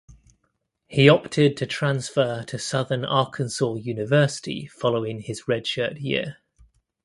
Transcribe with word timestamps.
He 0.87 1.07
opted 1.09 1.55
to 1.57 1.67
transfer 1.67 2.41
to 2.45 2.57
Southern 2.57 3.05
Arkansas 3.05 3.75
University 3.75 4.65
following 4.65 5.19
his 5.19 5.43
redshirt 5.43 6.01
year. 6.01 6.37